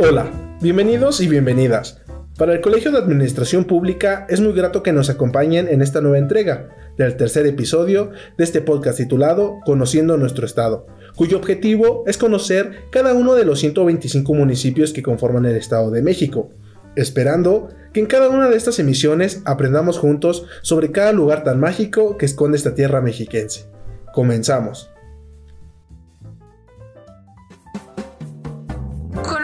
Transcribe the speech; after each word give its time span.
Hola, 0.00 0.30
bienvenidos 0.60 1.20
y 1.20 1.26
bienvenidas. 1.26 2.00
Para 2.36 2.52
el 2.52 2.60
Colegio 2.60 2.92
de 2.92 2.98
Administración 2.98 3.64
Pública 3.64 4.28
es 4.28 4.40
muy 4.40 4.52
grato 4.52 4.84
que 4.84 4.92
nos 4.92 5.10
acompañen 5.10 5.66
en 5.66 5.82
esta 5.82 6.00
nueva 6.00 6.18
entrega 6.18 6.68
del 6.96 7.16
tercer 7.16 7.46
episodio 7.46 8.12
de 8.36 8.44
este 8.44 8.60
podcast 8.60 8.98
titulado 8.98 9.58
Conociendo 9.66 10.16
nuestro 10.16 10.46
Estado, 10.46 10.86
cuyo 11.16 11.36
objetivo 11.36 12.04
es 12.06 12.16
conocer 12.16 12.84
cada 12.92 13.12
uno 13.12 13.34
de 13.34 13.44
los 13.44 13.58
125 13.58 14.34
municipios 14.34 14.92
que 14.92 15.02
conforman 15.02 15.46
el 15.46 15.56
Estado 15.56 15.90
de 15.90 16.00
México, 16.00 16.52
esperando 16.94 17.70
que 17.92 17.98
en 17.98 18.06
cada 18.06 18.28
una 18.28 18.48
de 18.48 18.56
estas 18.56 18.78
emisiones 18.78 19.42
aprendamos 19.46 19.98
juntos 19.98 20.46
sobre 20.62 20.92
cada 20.92 21.12
lugar 21.12 21.42
tan 21.42 21.58
mágico 21.58 22.16
que 22.16 22.26
esconde 22.26 22.56
esta 22.56 22.76
tierra 22.76 23.00
mexiquense. 23.00 23.64
Comenzamos. 24.12 24.92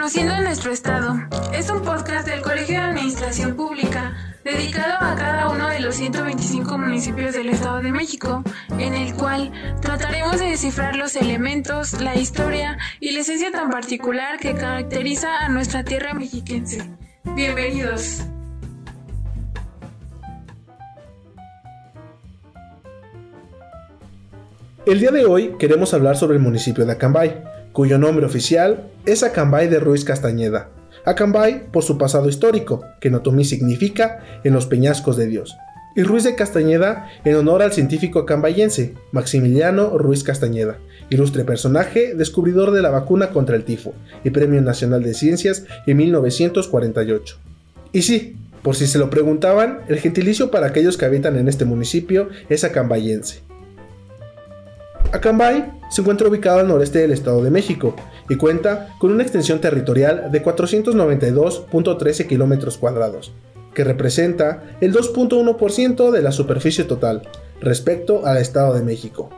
Conociendo 0.05 0.39
nuestro 0.39 0.71
Estado 0.71 1.15
es 1.51 1.67
un 1.71 1.81
podcast 1.81 2.27
del 2.27 2.43
Colegio 2.43 2.75
de 2.75 2.85
Administración 2.85 3.55
Pública 3.55 4.15
dedicado 4.43 4.93
a 4.99 5.15
cada 5.15 5.49
uno 5.49 5.67
de 5.67 5.79
los 5.79 5.95
125 5.95 6.77
municipios 6.77 7.33
del 7.33 7.49
Estado 7.49 7.81
de 7.81 7.91
México, 7.91 8.43
en 8.77 8.93
el 8.93 9.15
cual 9.15 9.51
trataremos 9.81 10.37
de 10.37 10.45
descifrar 10.45 10.95
los 10.95 11.15
elementos, 11.15 11.99
la 11.99 12.15
historia 12.15 12.77
y 12.99 13.13
la 13.13 13.21
esencia 13.21 13.51
tan 13.51 13.71
particular 13.71 14.39
que 14.39 14.53
caracteriza 14.53 15.39
a 15.39 15.49
nuestra 15.49 15.83
tierra 15.83 16.13
mexiquense. 16.13 16.87
Bienvenidos. 17.35 18.25
El 24.85 24.99
día 24.99 25.09
de 25.09 25.25
hoy 25.25 25.55
queremos 25.57 25.95
hablar 25.95 26.15
sobre 26.15 26.37
el 26.37 26.43
municipio 26.43 26.85
de 26.85 26.91
Acambay, 26.91 27.54
cuyo 27.75 27.99
nombre 27.99 28.25
oficial 28.25 28.89
es 29.05 29.21
Acambay 29.21 29.67
de 29.67 29.81
Ruiz 29.81 30.05
Castañeda. 30.05 30.69
Acambay 31.03 31.69
por 31.73 31.83
su 31.83 31.97
pasado 31.97 32.29
histórico, 32.29 32.85
que 33.01 33.09
en 33.09 33.15
otomí 33.15 33.43
significa 33.43 34.23
en 34.45 34.53
los 34.53 34.65
peñascos 34.65 35.17
de 35.17 35.27
Dios, 35.27 35.53
y 35.93 36.03
Ruiz 36.03 36.23
de 36.23 36.35
Castañeda 36.35 37.09
en 37.25 37.35
honor 37.35 37.61
al 37.61 37.73
científico 37.73 38.19
acambayense 38.19 38.93
Maximiliano 39.11 39.97
Ruiz 39.97 40.23
Castañeda, 40.23 40.77
ilustre 41.09 41.43
personaje 41.43 42.15
descubridor 42.15 42.71
de 42.71 42.81
la 42.81 42.91
vacuna 42.91 43.31
contra 43.31 43.57
el 43.57 43.65
tifo 43.65 43.93
y 44.23 44.29
Premio 44.29 44.61
Nacional 44.61 45.03
de 45.03 45.13
Ciencias 45.13 45.65
en 45.85 45.97
1948. 45.97 47.37
Y 47.91 48.03
sí, 48.03 48.37
por 48.63 48.77
si 48.77 48.87
se 48.87 48.99
lo 48.99 49.09
preguntaban, 49.09 49.79
el 49.89 49.99
gentilicio 49.99 50.49
para 50.49 50.67
aquellos 50.67 50.97
que 50.97 51.05
habitan 51.05 51.35
en 51.35 51.49
este 51.49 51.65
municipio 51.65 52.29
es 52.47 52.63
acambayense. 52.63 53.43
Acambay 55.15 55.71
se 55.89 56.01
encuentra 56.01 56.27
ubicado 56.27 56.59
al 56.59 56.67
noreste 56.67 56.99
del 56.99 57.13
Estado 57.13 57.41
de 57.41 57.49
México 57.49 57.95
y 58.27 58.35
cuenta 58.35 58.89
con 58.99 59.11
una 59.11 59.23
extensión 59.23 59.61
territorial 59.61 60.29
de 60.29 60.43
492.13 60.43 62.27
km 62.27 62.77
cuadrados, 62.77 63.31
que 63.73 63.85
representa 63.85 64.63
el 64.81 64.93
2.1% 64.93 66.11
de 66.11 66.21
la 66.21 66.33
superficie 66.33 66.83
total 66.83 67.21
respecto 67.61 68.25
al 68.25 68.39
Estado 68.39 68.73
de 68.73 68.81
México, 68.81 69.29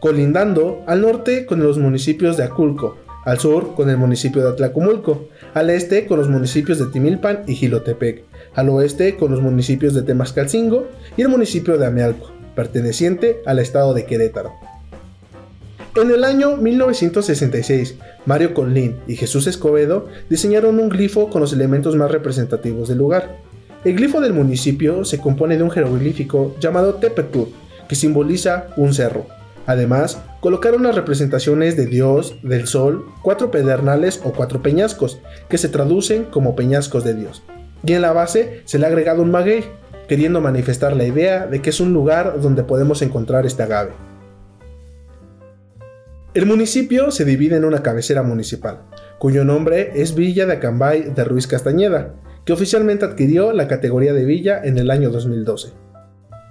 colindando 0.00 0.82
al 0.86 1.02
norte 1.02 1.44
con 1.44 1.62
los 1.62 1.76
municipios 1.76 2.38
de 2.38 2.44
Aculco, 2.44 2.96
al 3.26 3.38
sur 3.38 3.74
con 3.74 3.90
el 3.90 3.98
municipio 3.98 4.42
de 4.42 4.48
Atlacomulco, 4.48 5.28
al 5.52 5.68
este 5.68 6.06
con 6.06 6.18
los 6.18 6.30
municipios 6.30 6.78
de 6.78 6.86
Timilpan 6.86 7.42
y 7.46 7.54
Gilotepec, 7.54 8.24
al 8.54 8.70
oeste 8.70 9.16
con 9.16 9.30
los 9.30 9.42
municipios 9.42 9.92
de 9.92 10.00
Temascalcingo 10.00 10.86
y 11.18 11.22
el 11.22 11.28
municipio 11.28 11.76
de 11.76 11.84
Amealco, 11.84 12.30
perteneciente 12.56 13.42
al 13.44 13.58
estado 13.58 13.92
de 13.92 14.06
Querétaro. 14.06 14.54
En 15.96 16.10
el 16.10 16.22
año 16.22 16.56
1966, 16.56 17.96
Mario 18.26 18.54
Conlin 18.54 18.98
y 19.08 19.16
Jesús 19.16 19.46
Escobedo 19.46 20.06
diseñaron 20.28 20.78
un 20.78 20.90
glifo 20.90 21.28
con 21.30 21.40
los 21.40 21.52
elementos 21.52 21.96
más 21.96 22.10
representativos 22.10 22.88
del 22.88 22.98
lugar. 22.98 23.36
El 23.84 23.96
glifo 23.96 24.20
del 24.20 24.32
municipio 24.32 25.04
se 25.04 25.18
compone 25.18 25.56
de 25.56 25.62
un 25.62 25.70
jeroglífico 25.70 26.54
llamado 26.60 26.94
Tepetú, 26.94 27.48
que 27.88 27.96
simboliza 27.96 28.68
un 28.76 28.92
cerro. 28.92 29.26
Además, 29.66 30.20
colocaron 30.40 30.82
las 30.82 30.94
representaciones 30.94 31.76
de 31.76 31.86
Dios, 31.86 32.36
del 32.42 32.66
Sol, 32.66 33.06
cuatro 33.22 33.50
pedernales 33.50 34.20
o 34.24 34.32
cuatro 34.32 34.62
peñascos, 34.62 35.20
que 35.48 35.58
se 35.58 35.68
traducen 35.68 36.24
como 36.24 36.54
peñascos 36.54 37.02
de 37.02 37.14
Dios. 37.14 37.42
Y 37.84 37.94
en 37.94 38.02
la 38.02 38.12
base 38.12 38.62
se 38.66 38.78
le 38.78 38.86
ha 38.86 38.88
agregado 38.88 39.22
un 39.22 39.30
maguey, 39.30 39.64
queriendo 40.06 40.40
manifestar 40.40 40.96
la 40.96 41.04
idea 41.04 41.46
de 41.46 41.60
que 41.60 41.70
es 41.70 41.80
un 41.80 41.92
lugar 41.92 42.40
donde 42.40 42.62
podemos 42.62 43.02
encontrar 43.02 43.46
este 43.46 43.62
agave. 43.62 44.07
El 46.34 46.44
municipio 46.44 47.10
se 47.10 47.24
divide 47.24 47.56
en 47.56 47.64
una 47.64 47.82
cabecera 47.82 48.22
municipal, 48.22 48.82
cuyo 49.18 49.46
nombre 49.46 49.92
es 49.94 50.14
Villa 50.14 50.44
de 50.44 50.54
Acambay 50.54 51.14
de 51.14 51.24
Ruiz 51.24 51.46
Castañeda, 51.46 52.16
que 52.44 52.52
oficialmente 52.52 53.06
adquirió 53.06 53.52
la 53.52 53.66
categoría 53.66 54.12
de 54.12 54.26
villa 54.26 54.60
en 54.62 54.76
el 54.76 54.90
año 54.90 55.08
2012. 55.08 55.72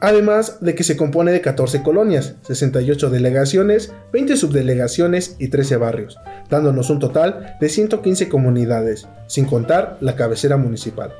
Además 0.01 0.57
de 0.61 0.73
que 0.73 0.83
se 0.83 0.97
compone 0.97 1.31
de 1.31 1.41
14 1.41 1.83
colonias, 1.83 2.35
68 2.41 3.11
delegaciones, 3.11 3.93
20 4.13 4.35
subdelegaciones 4.35 5.35
y 5.37 5.49
13 5.49 5.77
barrios, 5.77 6.17
dándonos 6.49 6.89
un 6.89 6.97
total 6.97 7.55
de 7.61 7.69
115 7.69 8.29
comunidades, 8.29 9.07
sin 9.27 9.45
contar 9.45 9.97
la 10.01 10.15
cabecera 10.15 10.57
municipal. 10.57 11.13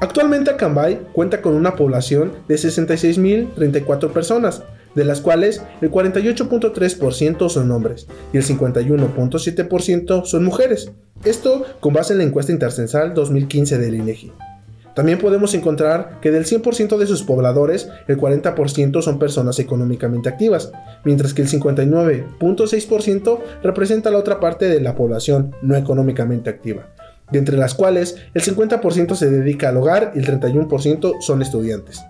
Actualmente 0.00 0.50
Acambay 0.50 1.00
cuenta 1.12 1.42
con 1.42 1.54
una 1.54 1.74
población 1.74 2.32
de 2.46 2.54
66.034 2.54 4.12
personas, 4.12 4.62
de 4.94 5.04
las 5.04 5.20
cuales 5.20 5.62
el 5.80 5.90
48.3% 5.90 7.48
son 7.48 7.70
hombres 7.70 8.06
y 8.32 8.36
el 8.36 8.44
51.7% 8.44 10.24
son 10.24 10.44
mujeres. 10.44 10.92
Esto 11.24 11.64
con 11.80 11.92
base 11.92 12.12
en 12.12 12.18
la 12.18 12.24
encuesta 12.24 12.52
intercensal 12.52 13.14
2015 13.14 13.78
del 13.78 13.94
INEGI. 13.94 14.32
También 14.94 15.18
podemos 15.18 15.54
encontrar 15.54 16.18
que 16.20 16.30
del 16.30 16.44
100% 16.44 16.98
de 16.98 17.06
sus 17.06 17.22
pobladores, 17.22 17.88
el 18.08 18.18
40% 18.18 19.00
son 19.00 19.18
personas 19.18 19.58
económicamente 19.58 20.28
activas, 20.28 20.70
mientras 21.04 21.32
que 21.32 21.42
el 21.42 21.48
59.6% 21.48 23.38
representa 23.62 24.10
la 24.10 24.18
otra 24.18 24.38
parte 24.38 24.68
de 24.68 24.80
la 24.80 24.94
población 24.94 25.54
no 25.62 25.76
económicamente 25.76 26.50
activa, 26.50 26.88
de 27.30 27.38
entre 27.38 27.56
las 27.56 27.74
cuales 27.74 28.16
el 28.34 28.42
50% 28.42 29.14
se 29.14 29.30
dedica 29.30 29.70
al 29.70 29.78
hogar 29.78 30.12
y 30.14 30.18
el 30.18 30.26
31% 30.26 31.22
son 31.22 31.40
estudiantes. 31.40 32.02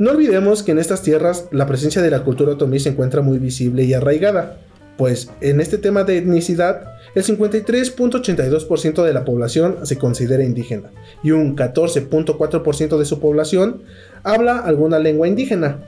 No 0.00 0.12
olvidemos 0.12 0.62
que 0.62 0.72
en 0.72 0.78
estas 0.78 1.02
tierras 1.02 1.44
la 1.50 1.66
presencia 1.66 2.00
de 2.00 2.10
la 2.10 2.24
cultura 2.24 2.52
otomí 2.52 2.80
se 2.80 2.88
encuentra 2.88 3.20
muy 3.20 3.38
visible 3.38 3.84
y 3.84 3.92
arraigada, 3.92 4.56
pues 4.96 5.30
en 5.42 5.60
este 5.60 5.76
tema 5.76 6.04
de 6.04 6.16
etnicidad, 6.16 6.84
el 7.14 7.22
53.82% 7.22 9.04
de 9.04 9.12
la 9.12 9.26
población 9.26 9.76
se 9.82 9.98
considera 9.98 10.42
indígena 10.42 10.90
y 11.22 11.32
un 11.32 11.54
14.4% 11.54 12.96
de 12.96 13.04
su 13.04 13.20
población 13.20 13.82
habla 14.22 14.60
alguna 14.60 14.98
lengua 14.98 15.28
indígena. 15.28 15.80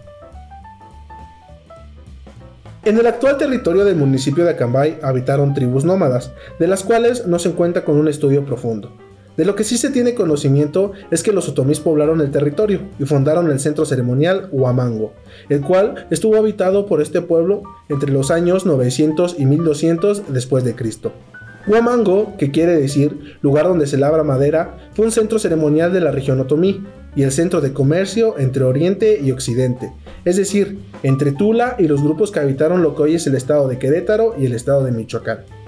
En 2.85 2.99
el 2.99 3.07
actual 3.07 3.39
territorio 3.39 3.87
del 3.87 3.97
municipio 3.97 4.45
de 4.45 4.51
Acambay 4.51 4.99
habitaron 5.03 5.55
tribus 5.55 5.87
nómadas, 5.87 6.33
de 6.59 6.67
las 6.67 6.83
cuales 6.83 7.27
no 7.27 7.39
se 7.39 7.53
cuenta 7.53 7.87
con 7.87 7.97
un 7.97 8.09
estudio 8.09 8.45
profundo. 8.45 8.93
De 9.37 9.45
lo 9.47 9.55
que 9.55 9.65
sí 9.65 9.79
se 9.79 9.91
tiene 9.91 10.15
conocimiento 10.15 10.93
es 11.11 11.23
que 11.23 11.33
los 11.33 11.49
otomís 11.49 11.81
poblaron 11.81 12.21
el 12.21 12.31
territorio 12.31 12.81
y 12.99 13.05
fundaron 13.05 13.51
el 13.51 13.61
centro 13.61 13.87
ceremonial 13.87 14.49
Huamango, 14.53 15.15
el 15.49 15.63
cual 15.63 16.07
estuvo 16.11 16.37
habitado 16.37 16.87
por 16.87 17.01
este 17.01 17.23
pueblo 17.23 17.63
entre 17.89 18.13
los 18.13 18.31
años 18.31 18.67
900 18.67 19.37
y 19.39 19.47
1200 19.47 20.33
después 20.33 20.65
de 20.65 20.75
Cristo. 20.75 21.13
Huamango, 21.67 22.37
que 22.37 22.51
quiere 22.51 22.77
decir 22.77 23.39
lugar 23.41 23.67
donde 23.67 23.87
se 23.87 23.97
labra 23.97 24.25
madera, 24.25 24.77
fue 24.95 25.07
un 25.07 25.13
centro 25.13 25.39
ceremonial 25.39 25.93
de 25.93 26.01
la 26.01 26.11
región 26.11 26.41
otomí 26.41 26.85
y 27.15 27.23
el 27.23 27.31
centro 27.31 27.61
de 27.61 27.73
comercio 27.73 28.39
entre 28.39 28.65
Oriente 28.65 29.21
y 29.23 29.31
Occidente, 29.31 29.93
es 30.25 30.37
decir, 30.37 30.81
entre 31.03 31.33
Tula 31.33 31.77
y 31.79 31.87
los 31.87 32.03
grupos 32.03 32.33
que 32.33 32.41
habitaron 32.41 32.83
lo 32.83 32.95
que 32.95 33.03
hoy 33.03 33.15
es 33.15 33.27
el 33.27 33.37
estado 33.37 33.69
de 33.69 33.79
Querétaro 33.79 34.35
y 34.39 34.47
el 34.47 34.55
estado 34.55 34.85
de 34.85 34.93
Michoacán. 34.93 35.62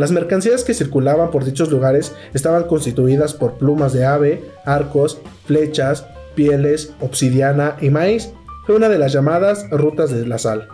Las 0.00 0.12
mercancías 0.12 0.64
que 0.64 0.72
circulaban 0.72 1.30
por 1.30 1.44
dichos 1.44 1.70
lugares 1.70 2.14
estaban 2.32 2.64
constituidas 2.64 3.34
por 3.34 3.58
plumas 3.58 3.92
de 3.92 4.06
ave, 4.06 4.42
arcos, 4.64 5.20
flechas, 5.44 6.06
pieles, 6.34 6.94
obsidiana 7.00 7.76
y 7.82 7.90
maíz. 7.90 8.32
Fue 8.64 8.76
una 8.76 8.88
de 8.88 8.96
las 8.96 9.12
llamadas 9.12 9.68
rutas 9.70 10.10
de 10.10 10.26
la 10.26 10.38
sal. 10.38 10.68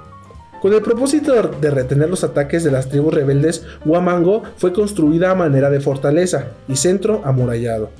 Con 0.62 0.74
el 0.74 0.80
propósito 0.80 1.34
de 1.60 1.70
retener 1.72 2.08
los 2.08 2.22
ataques 2.22 2.62
de 2.62 2.70
las 2.70 2.88
tribus 2.88 3.14
rebeldes, 3.14 3.64
Huamango 3.84 4.44
fue 4.58 4.72
construida 4.72 5.32
a 5.32 5.34
manera 5.34 5.70
de 5.70 5.80
fortaleza 5.80 6.50
y 6.68 6.76
centro 6.76 7.22
amurallado. 7.24 7.90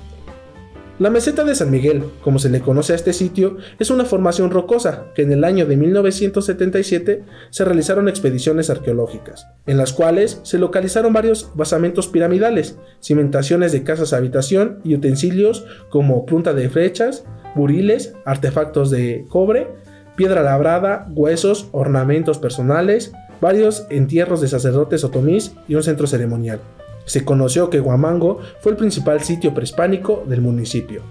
La 0.99 1.11
meseta 1.11 1.45
de 1.45 1.55
San 1.55 1.71
Miguel, 1.71 2.05
como 2.23 2.39
se 2.39 2.49
le 2.49 2.63
conoce 2.63 2.95
a 2.95 2.97
este 2.97 3.13
sitio, 3.13 3.59
es 3.79 3.91
una 3.91 4.07
formación 4.07 4.51
rocosa 4.51 5.09
que 5.15 5.21
en 5.21 5.33
el 5.33 5.45
año 5.45 5.67
de 5.67 5.77
1977 5.77 7.23
se 7.51 7.65
realizaron 7.67 8.09
expediciones 8.09 8.71
arqueológicas, 8.71 9.47
en 9.67 9.77
las 9.77 9.93
cuales 9.93 10.41
se 10.43 10.59
localizaron 10.59 11.13
varios 11.13 11.51
basamentos 11.55 12.09
piramidales, 12.09 12.79
cimentaciones 13.03 13.73
de 13.73 13.83
casas 13.83 14.15
habitación 14.15 14.79
y 14.85 14.95
utensilios 14.95 15.67
como 15.91 16.25
punta 16.25 16.55
de 16.55 16.71
flechas, 16.71 17.25
buriles, 17.55 18.15
artefactos 18.25 18.91
de 18.91 19.27
cobre, 19.29 19.69
piedra 20.17 20.43
labrada, 20.43 21.09
huesos, 21.15 21.69
ornamentos 21.73 22.39
personales, 22.39 23.13
varios 23.43 23.87
entierros 23.91 24.41
de 24.41 24.49
sacerdotes 24.49 25.05
otomís 25.05 25.53
y 25.69 25.75
un 25.75 25.83
centro 25.83 26.07
ceremonial. 26.07 26.61
Se 27.07 27.25
conoció 27.25 27.71
que 27.71 27.81
Huamango 27.81 28.41
fue 28.61 28.73
el 28.73 28.79
principal 28.79 29.23
sitio 29.23 29.55
prehispánico 29.55 30.25
del 30.27 30.43
municipio. 30.43 31.03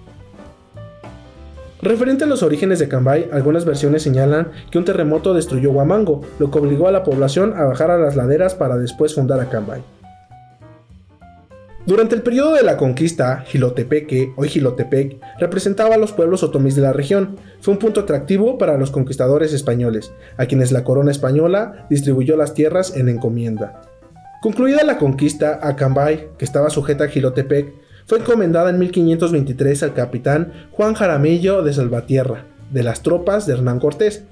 Referente 1.81 2.23
a 2.23 2.27
los 2.27 2.43
orígenes 2.43 2.79
de 2.79 2.87
Cambay, 2.87 3.29
algunas 3.31 3.65
versiones 3.65 4.03
señalan 4.03 4.51
que 4.71 4.77
un 4.77 4.85
terremoto 4.85 5.33
destruyó 5.33 5.71
Huamango, 5.71 6.21
lo 6.39 6.51
que 6.51 6.59
obligó 6.59 6.87
a 6.87 6.91
la 6.91 7.03
población 7.03 7.53
a 7.55 7.63
bajar 7.63 7.91
a 7.91 7.97
las 7.97 8.15
laderas 8.15 8.55
para 8.55 8.77
después 8.77 9.13
fundar 9.13 9.39
a 9.39 9.49
Cambay. 9.49 9.81
Durante 11.85 12.15
el 12.15 12.23
periodo 12.23 12.55
de 12.55 12.63
la 12.63 12.77
conquista, 12.77 13.43
Jilotepeque, 13.45 14.33
hoy 14.35 14.49
Jilotepec, 14.49 15.17
representaba 15.37 15.93
a 15.93 15.99
los 15.99 16.13
pueblos 16.13 16.41
otomís 16.41 16.73
de 16.73 16.81
la 16.81 16.93
región. 16.93 17.37
Fue 17.61 17.75
un 17.75 17.79
punto 17.79 17.99
atractivo 17.99 18.57
para 18.57 18.79
los 18.79 18.89
conquistadores 18.89 19.53
españoles, 19.53 20.11
a 20.37 20.47
quienes 20.47 20.71
la 20.71 20.83
corona 20.83 21.11
española 21.11 21.85
distribuyó 21.91 22.35
las 22.37 22.55
tierras 22.55 22.97
en 22.97 23.07
encomienda. 23.07 23.81
Concluida 24.45 24.83
la 24.83 24.99
conquista, 24.99 25.59
Acambay, 25.63 26.29
que 26.37 26.45
estaba 26.45 26.69
sujeta 26.69 27.05
a 27.05 27.07
Jilotepec, 27.07 27.73
fue 28.05 28.19
encomendada 28.19 28.69
en 28.69 28.77
1523 28.77 29.81
al 29.81 29.95
capitán 29.95 30.53
Juan 30.71 30.93
Jaramillo 30.93 31.63
de 31.63 31.73
Salvatierra, 31.73 32.45
de 32.69 32.83
las 32.83 33.01
tropas 33.01 33.47
de 33.47 33.53
Hernán 33.53 33.79
Cortés. 33.79 34.25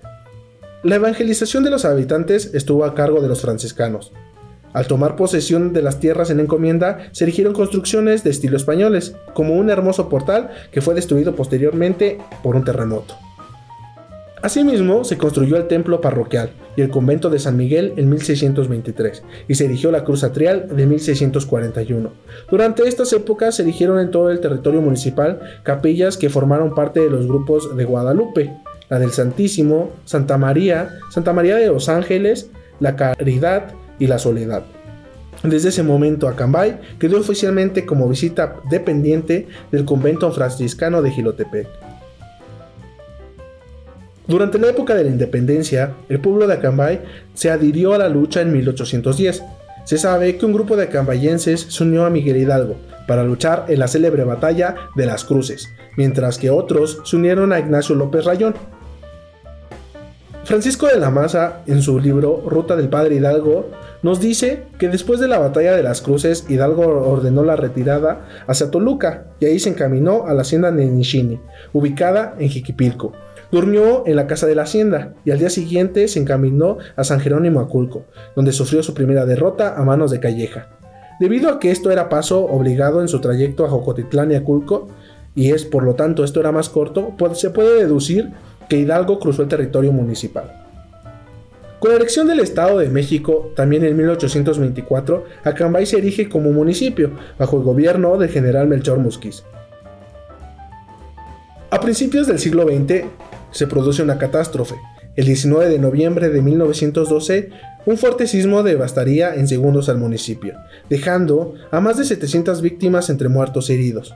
La 0.83 0.98
evangelización 0.98 1.63
de 1.63 1.71
los 1.71 1.83
habitantes 1.83 2.54
estuvo 2.54 2.86
a 2.86 2.94
cargo 2.94 3.21
de 3.21 3.27
los 3.27 3.42
franciscanos. 3.42 4.12
Al 4.71 4.86
tomar 4.86 5.15
posesión 5.15 5.74
de 5.74 5.81
las 5.81 6.00
tierras 6.00 6.30
en 6.30 6.42
encomienda, 6.42 7.07
se 7.12 7.24
erigieron 7.24 7.56
construcciones 7.56 8.24
de 8.24 8.30
estilo 8.30 8.56
españoles, 8.56 9.16
como 9.33 9.56
un 9.56 9.71
hermoso 9.71 10.09
portal 10.09 10.51
que 10.71 10.81
fue 10.81 10.94
destruido 10.94 11.36
posteriormente 11.36 12.19
por 12.44 12.56
un 12.56 12.63
terremoto. 12.63 13.16
Asimismo, 14.44 15.06
se 15.06 15.18
construyó 15.18 15.57
el 15.57 15.68
templo 15.68 16.01
parroquial 16.01 16.51
y 16.75 16.81
el 16.81 16.89
convento 16.89 17.29
de 17.29 17.39
San 17.39 17.57
Miguel 17.57 17.93
en 17.97 18.09
1623 18.09 19.23
y 19.47 19.55
se 19.55 19.65
erigió 19.65 19.91
la 19.91 20.03
cruz 20.03 20.23
atrial 20.23 20.67
de 20.75 20.85
1641. 20.85 22.11
Durante 22.49 22.87
estas 22.87 23.11
épocas 23.13 23.55
se 23.55 23.63
erigieron 23.63 23.99
en 23.99 24.11
todo 24.11 24.29
el 24.29 24.39
territorio 24.39 24.81
municipal 24.81 25.39
capillas 25.63 26.17
que 26.17 26.29
formaron 26.29 26.75
parte 26.75 26.99
de 26.99 27.09
los 27.09 27.27
grupos 27.27 27.75
de 27.75 27.85
Guadalupe, 27.85 28.51
la 28.89 28.99
del 28.99 29.11
Santísimo, 29.11 29.91
Santa 30.05 30.37
María, 30.37 30.99
Santa 31.09 31.33
María 31.33 31.55
de 31.55 31.67
los 31.67 31.89
Ángeles, 31.89 32.49
la 32.79 32.95
Caridad, 32.95 33.73
y 33.99 34.07
la 34.07 34.19
soledad. 34.19 34.63
Desde 35.43 35.69
ese 35.69 35.83
momento 35.83 36.27
Acambay 36.27 36.79
quedó 36.99 37.19
oficialmente 37.19 37.85
como 37.85 38.07
visita 38.07 38.55
dependiente 38.69 39.47
del 39.71 39.85
convento 39.85 40.31
franciscano 40.31 41.01
de 41.01 41.11
Gilotepec. 41.11 41.67
Durante 44.27 44.57
la 44.57 44.69
época 44.69 44.95
de 44.95 45.03
la 45.03 45.09
independencia, 45.09 45.95
el 46.07 46.19
pueblo 46.19 46.47
de 46.47 46.53
Acambay 46.53 47.01
se 47.33 47.51
adhirió 47.51 47.93
a 47.93 47.97
la 47.97 48.07
lucha 48.07 48.41
en 48.41 48.53
1810. 48.53 49.43
Se 49.83 49.97
sabe 49.97 50.37
que 50.37 50.45
un 50.45 50.53
grupo 50.53 50.77
de 50.77 50.83
acambayenses 50.83 51.59
se 51.61 51.83
unió 51.83 52.05
a 52.05 52.09
Miguel 52.09 52.37
Hidalgo 52.37 52.77
para 53.05 53.25
luchar 53.25 53.65
en 53.67 53.79
la 53.79 53.89
célebre 53.89 54.23
batalla 54.23 54.75
de 54.95 55.05
las 55.05 55.25
Cruces, 55.25 55.67
mientras 55.97 56.37
que 56.37 56.49
otros 56.49 57.01
se 57.03 57.17
unieron 57.17 57.51
a 57.51 57.59
Ignacio 57.59 57.95
López 57.95 58.23
Rayón. 58.23 58.55
Francisco 60.45 60.87
de 60.87 60.99
la 60.99 61.09
Maza, 61.09 61.61
en 61.67 61.81
su 61.81 61.99
libro 61.99 62.43
Ruta 62.45 62.77
del 62.77 62.87
Padre 62.87 63.15
Hidalgo, 63.15 63.71
nos 64.03 64.21
dice 64.21 64.63
que 64.77 64.89
después 64.89 65.19
de 65.19 65.27
la 65.27 65.39
batalla 65.39 65.75
de 65.75 65.83
las 65.83 66.01
cruces, 66.01 66.45
Hidalgo 66.49 66.85
ordenó 67.09 67.43
la 67.43 67.57
retirada 67.57 68.25
hacia 68.47 68.71
Toluca 68.71 69.25
y 69.41 69.45
ahí 69.45 69.59
se 69.59 69.69
encaminó 69.69 70.27
a 70.27 70.33
la 70.33 70.41
hacienda 70.41 70.71
de 70.71 70.85
Nishini, 70.85 71.39
ubicada 71.73 72.35
en 72.39 72.49
Jiquipilco. 72.49 73.13
Durmió 73.53 74.01
en 74.07 74.15
la 74.15 74.25
casa 74.25 74.47
de 74.47 74.55
la 74.55 74.63
hacienda 74.63 75.13
y 75.23 75.29
al 75.29 75.38
día 75.38 75.51
siguiente 75.51 76.07
se 76.07 76.19
encaminó 76.19 76.79
a 76.95 77.03
San 77.03 77.19
Jerónimo 77.19 77.59
Aculco, 77.59 78.05
donde 78.35 78.51
sufrió 78.51 78.81
su 78.81 78.95
primera 78.95 79.27
derrota 79.27 79.75
a 79.77 79.83
manos 79.83 80.09
de 80.09 80.19
Calleja. 80.19 80.69
Debido 81.19 81.51
a 81.51 81.59
que 81.59 81.69
esto 81.69 81.91
era 81.91 82.09
paso 82.09 82.45
obligado 82.45 83.00
en 83.00 83.07
su 83.07 83.21
trayecto 83.21 83.63
a 83.63 83.69
Jocotitlán 83.69 84.31
y 84.31 84.35
Aculco, 84.35 84.88
y 85.35 85.51
es 85.51 85.65
por 85.65 85.83
lo 85.83 85.94
tanto 85.94 86.23
esto 86.23 86.39
era 86.39 86.51
más 86.51 86.67
corto, 86.67 87.13
pues 87.15 87.39
se 87.39 87.51
puede 87.51 87.77
deducir 87.77 88.31
que 88.67 88.77
Hidalgo 88.77 89.19
cruzó 89.19 89.44
el 89.44 89.50
territorio 89.50 89.91
municipal. 89.91 90.51
Con 91.77 91.91
la 91.91 91.97
elección 91.97 92.27
del 92.27 92.39
Estado 92.39 92.79
de 92.79 92.89
México, 92.89 93.51
también 93.56 93.85
en 93.85 93.95
1824, 93.95 95.25
Acambay 95.44 95.85
se 95.85 95.99
erige 95.99 96.27
como 96.27 96.51
municipio, 96.51 97.11
bajo 97.38 97.57
el 97.57 97.63
gobierno 97.63 98.17
del 98.17 98.29
general 98.29 98.67
Melchor 98.67 98.97
Musquiz. 98.97 99.44
A 101.69 101.79
principios 101.79 102.25
del 102.25 102.39
siglo 102.39 102.63
XX 102.63 103.06
se 103.53 103.67
produce 103.67 104.03
una 104.03 104.17
catástrofe. 104.17 104.75
El 105.15 105.25
19 105.25 105.69
de 105.69 105.79
noviembre 105.79 106.29
de 106.29 106.41
1912, 106.41 107.50
un 107.85 107.97
fuerte 107.97 108.27
sismo 108.27 108.63
devastaría 108.63 109.33
en 109.35 109.47
segundos 109.47 109.88
al 109.88 109.97
municipio, 109.97 110.55
dejando 110.89 111.53
a 111.71 111.79
más 111.79 111.97
de 111.97 112.03
700 112.03 112.61
víctimas 112.61 113.09
entre 113.09 113.29
muertos 113.29 113.69
y 113.69 113.73
heridos. 113.73 114.13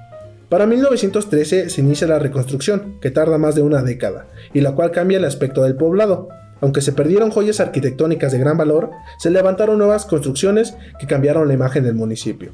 Para 0.50 0.66
1913 0.66 1.69
se 1.69 1.81
inicia 1.81 2.07
la 2.07 2.19
reconstrucción, 2.19 3.00
que 3.01 3.12
tarda 3.12 3.38
más 3.38 3.56
de 3.56 3.62
una 3.62 3.84
década, 3.84 4.28
y 4.54 4.62
la 4.62 4.74
cual 4.74 4.92
cambia 4.92 5.18
el 5.18 5.25
aspecto 5.25 5.63
del 5.63 5.75
poblado, 5.75 6.30
aunque 6.62 6.81
se 6.81 6.94
perdieron 6.94 7.31
joyas 7.31 7.60
arquitectónicas 7.60 8.31
de 8.31 8.40
gran 8.40 8.57
valor, 8.57 8.92
se 9.19 9.30
levantaron 9.30 9.78
nuevas 9.78 10.06
construcciones 10.06 10.75
que 11.00 11.07
cambiaron 11.07 11.48
la 11.48 11.54
imagen 11.54 11.83
del 11.83 11.95
municipio. 11.95 12.51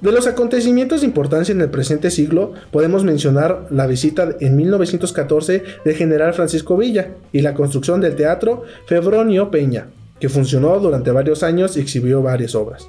De 0.00 0.12
los 0.12 0.26
acontecimientos 0.26 1.02
de 1.02 1.06
importancia 1.06 1.52
en 1.52 1.60
el 1.60 1.68
presente 1.68 2.10
siglo, 2.10 2.54
podemos 2.70 3.04
mencionar 3.04 3.66
la 3.70 3.86
visita 3.86 4.30
en 4.40 4.56
1914 4.56 5.62
del 5.84 5.94
general 5.94 6.32
Francisco 6.32 6.78
Villa 6.78 7.08
y 7.32 7.42
la 7.42 7.52
construcción 7.52 8.00
del 8.00 8.16
teatro 8.16 8.62
Febronio 8.86 9.50
Peña, 9.50 9.88
que 10.18 10.30
funcionó 10.30 10.78
durante 10.80 11.10
varios 11.10 11.42
años 11.42 11.76
y 11.76 11.80
exhibió 11.80 12.22
varias 12.22 12.54
obras. 12.54 12.88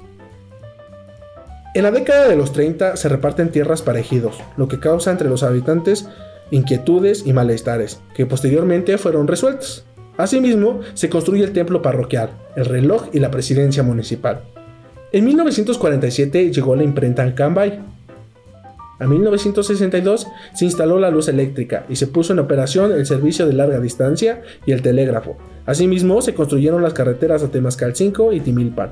En 1.74 1.82
la 1.82 1.90
década 1.90 2.28
de 2.28 2.36
los 2.36 2.52
30 2.52 2.96
se 2.96 3.08
reparten 3.10 3.50
tierras 3.50 3.82
para 3.82 4.00
ejidos, 4.00 4.38
lo 4.56 4.68
que 4.68 4.80
causa 4.80 5.10
entre 5.10 5.28
los 5.28 5.42
habitantes 5.42 6.08
inquietudes 6.50 7.26
y 7.26 7.32
malestares, 7.32 8.00
que 8.14 8.26
posteriormente 8.26 8.96
fueron 8.96 9.26
resueltos. 9.26 9.84
Asimismo, 10.16 10.80
se 10.94 11.10
construye 11.10 11.44
el 11.44 11.52
templo 11.52 11.82
parroquial, 11.82 12.30
el 12.56 12.66
reloj 12.66 13.06
y 13.12 13.20
la 13.20 13.30
presidencia 13.30 13.82
municipal. 13.82 14.42
En 15.12 15.26
1947 15.26 16.50
llegó 16.52 16.74
la 16.74 16.84
imprenta 16.84 17.22
en 17.22 17.32
Cambay. 17.32 17.80
En 18.98 19.08
1962 19.10 20.26
se 20.54 20.64
instaló 20.64 20.98
la 20.98 21.10
luz 21.10 21.28
eléctrica 21.28 21.84
y 21.90 21.96
se 21.96 22.06
puso 22.06 22.32
en 22.32 22.38
operación 22.38 22.92
el 22.92 23.04
servicio 23.04 23.46
de 23.46 23.52
larga 23.52 23.78
distancia 23.78 24.40
y 24.64 24.72
el 24.72 24.80
telégrafo. 24.80 25.36
Asimismo, 25.66 26.22
se 26.22 26.32
construyeron 26.32 26.82
las 26.82 26.94
carreteras 26.94 27.42
a 27.42 27.48
Temascal 27.48 27.94
5 27.94 28.32
y 28.32 28.40
Timilpan. 28.40 28.90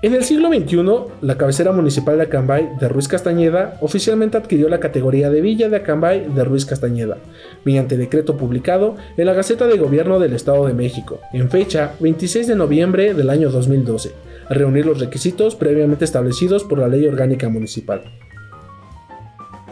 En 0.00 0.14
el 0.14 0.24
siglo 0.24 0.48
XXI, 0.48 0.84
la 1.22 1.36
cabecera 1.36 1.72
municipal 1.72 2.16
de 2.16 2.24
Acambay 2.24 2.68
de 2.80 2.88
Ruiz 2.88 3.08
Castañeda 3.08 3.76
oficialmente 3.80 4.36
adquirió 4.36 4.68
la 4.68 4.78
categoría 4.80 5.28
de 5.28 5.40
Villa 5.40 5.68
de 5.68 5.76
Acambay 5.76 6.32
de 6.32 6.44
Ruiz 6.44 6.66
Castañeda, 6.66 7.18
mediante 7.64 7.96
decreto 7.96 8.36
publicado 8.36 8.94
en 9.16 9.26
la 9.26 9.34
Gaceta 9.34 9.66
de 9.66 9.76
Gobierno 9.76 10.20
del 10.20 10.34
Estado 10.34 10.66
de 10.66 10.74
México, 10.74 11.20
en 11.32 11.50
fecha 11.50 11.94
26 11.98 12.46
de 12.46 12.54
noviembre 12.54 13.12
del 13.14 13.28
año 13.28 13.50
2012, 13.50 14.10
a 14.10 14.27
reunir 14.54 14.86
los 14.86 15.00
requisitos 15.00 15.54
previamente 15.54 16.04
establecidos 16.04 16.64
por 16.64 16.78
la 16.78 16.88
Ley 16.88 17.06
Orgánica 17.06 17.48
Municipal. 17.48 18.04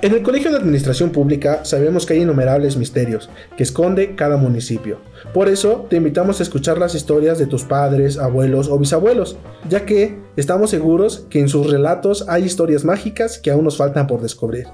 En 0.03 0.13
el 0.13 0.23
Colegio 0.23 0.51
de 0.51 0.59
Administración 0.59 1.11
Pública 1.11 1.65
sabemos 1.65 2.05
que 2.05 2.13
hay 2.13 2.21
innumerables 2.21 2.77
misterios 2.77 3.31
que 3.57 3.63
esconde 3.63 4.15
cada 4.15 4.37
municipio. 4.37 4.99
Por 5.33 5.49
eso 5.49 5.87
te 5.89 5.97
invitamos 5.97 6.39
a 6.39 6.43
escuchar 6.43 6.77
las 6.77 6.95
historias 6.95 7.39
de 7.39 7.47
tus 7.47 7.65
padres, 7.65 8.19
abuelos 8.19 8.69
o 8.69 8.79
bisabuelos, 8.79 9.39
ya 9.71 9.87
que 9.87 10.19
estamos 10.37 10.69
seguros 10.69 11.27
que 11.31 11.41
en 11.41 11.49
sus 11.49 11.71
relatos 11.71 12.29
hay 12.29 12.45
historias 12.45 12.85
mágicas 12.85 13.39
que 13.39 13.51
aún 13.51 13.65
nos 13.65 13.79
faltan 13.79 14.07
por 14.07 14.21
descubrir. 14.21 14.67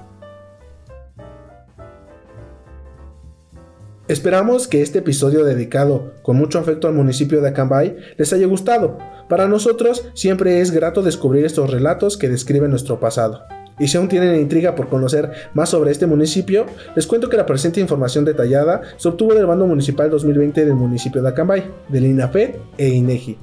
Esperamos 4.09 4.67
que 4.67 4.81
este 4.81 4.99
episodio 4.99 5.45
dedicado 5.45 6.15
con 6.21 6.35
mucho 6.35 6.59
afecto 6.59 6.89
al 6.89 6.93
municipio 6.93 7.39
de 7.39 7.47
Acambay 7.47 7.95
les 8.17 8.33
haya 8.33 8.45
gustado. 8.47 8.97
Para 9.29 9.47
nosotros 9.47 10.05
siempre 10.13 10.61
es 10.61 10.71
grato 10.71 11.01
descubrir 11.01 11.45
estos 11.45 11.69
relatos 11.69 12.17
que 12.17 12.29
describen 12.29 12.69
nuestro 12.69 12.99
pasado. 12.99 13.43
Y 13.79 13.87
si 13.87 13.97
aún 13.97 14.07
tienen 14.07 14.39
intriga 14.39 14.75
por 14.75 14.87
conocer 14.87 15.31
más 15.53 15.69
sobre 15.69 15.91
este 15.91 16.05
municipio, 16.05 16.65
les 16.95 17.07
cuento 17.07 17.29
que 17.29 17.37
la 17.37 17.45
presente 17.45 17.79
información 17.79 18.23
detallada 18.23 18.81
se 18.97 19.07
obtuvo 19.07 19.33
del 19.33 19.47
Bando 19.47 19.65
Municipal 19.65 20.09
2020 20.09 20.65
del 20.65 20.75
municipio 20.75 21.21
de 21.21 21.29
Acambay, 21.29 21.63
del 21.89 22.05
INAFED 22.05 22.55
e 22.77 22.89
INEGI, 22.89 23.37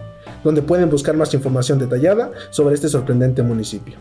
donde 0.44 0.62
pueden 0.62 0.88
buscar 0.88 1.16
más 1.16 1.34
información 1.34 1.78
detallada 1.78 2.30
sobre 2.50 2.74
este 2.74 2.88
sorprendente 2.88 3.42
municipio. 3.42 3.96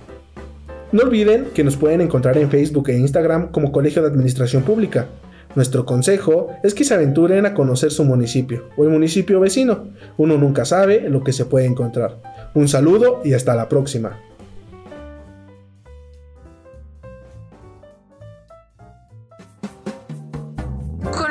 No 0.91 1.03
olviden 1.03 1.45
que 1.53 1.63
nos 1.63 1.77
pueden 1.77 2.01
encontrar 2.01 2.37
en 2.37 2.49
Facebook 2.49 2.89
e 2.89 2.97
Instagram 2.97 3.51
como 3.51 3.71
Colegio 3.71 4.01
de 4.01 4.07
Administración 4.07 4.63
Pública. 4.63 5.07
Nuestro 5.55 5.85
consejo 5.85 6.49
es 6.63 6.73
que 6.73 6.83
se 6.83 6.93
aventuren 6.93 7.45
a 7.45 7.53
conocer 7.53 7.91
su 7.91 8.03
municipio 8.03 8.69
o 8.77 8.83
el 8.83 8.89
municipio 8.89 9.39
vecino. 9.39 9.89
Uno 10.17 10.37
nunca 10.37 10.63
sabe 10.63 11.09
lo 11.09 11.23
que 11.23 11.33
se 11.33 11.45
puede 11.45 11.65
encontrar. 11.65 12.21
Un 12.53 12.67
saludo 12.67 13.21
y 13.23 13.33
hasta 13.33 13.55
la 13.55 13.67
próxima. 13.67 14.28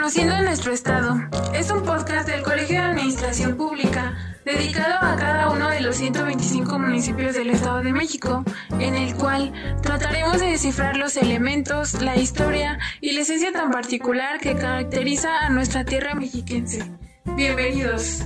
Conociendo 0.08 0.40
nuestro 0.40 0.72
Estado 0.72 1.20
es 1.52 1.70
un 1.70 1.82
podcast 1.82 2.26
del 2.26 2.40
Colegio 2.40 2.80
de 2.80 2.86
Administración 2.86 3.58
Pública 3.58 4.16
dedicado 4.42 4.94
a 5.02 5.16
cada 5.16 5.50
uno 5.50 5.68
de 5.68 5.82
los 5.82 5.96
125 5.96 6.78
municipios 6.78 7.34
del 7.34 7.50
Estado 7.50 7.82
de 7.82 7.92
México, 7.92 8.42
en 8.80 8.94
el 8.94 9.14
cual 9.16 9.52
trataremos 9.82 10.40
de 10.40 10.46
descifrar 10.46 10.96
los 10.96 11.18
elementos, 11.18 12.00
la 12.00 12.16
historia 12.16 12.78
y 13.02 13.12
la 13.12 13.20
esencia 13.20 13.52
tan 13.52 13.70
particular 13.70 14.40
que 14.40 14.54
caracteriza 14.56 15.40
a 15.40 15.50
nuestra 15.50 15.84
tierra 15.84 16.14
mexiquense. 16.14 16.90
Bienvenidos. 17.36 18.22